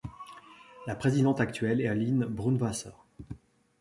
[0.87, 2.89] La présidente actuelle est Aline Brunwasser.